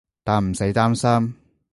[0.23, 1.35] 但唔使擔心